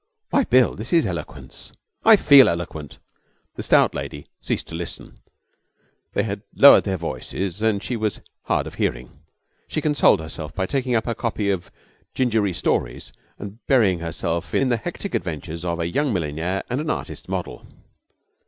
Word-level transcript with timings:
'Why, 0.31 0.45
Bill, 0.45 0.73
this 0.73 0.93
is 0.93 1.05
eloquence.' 1.05 1.73
'I 2.05 2.15
feel 2.15 2.49
eloquent.' 2.49 2.97
The 3.53 3.61
stout 3.61 3.93
lady 3.93 4.25
ceased 4.41 4.67
to 4.69 4.73
listen. 4.73 5.13
They 6.13 6.23
had 6.23 6.41
lowered 6.55 6.85
their 6.85 6.97
voices 6.97 7.61
and 7.61 7.83
she 7.83 7.95
was 7.95 8.19
hard 8.45 8.65
of 8.65 8.73
hearing. 8.73 9.19
She 9.67 9.79
consoled 9.79 10.19
herself 10.19 10.55
by 10.55 10.65
taking 10.65 10.95
up 10.95 11.05
her 11.05 11.13
copy 11.13 11.51
of 11.51 11.69
Gingery 12.15 12.53
Stories 12.53 13.13
and 13.37 13.63
burying 13.67 13.99
herself 13.99 14.55
in 14.55 14.69
the 14.69 14.77
hectic 14.77 15.13
adventures 15.13 15.63
of 15.63 15.79
a 15.79 15.85
young 15.87 16.11
millionaire 16.11 16.63
and 16.67 16.81
an 16.81 16.89
artist's 16.89 17.29
model. 17.29 17.63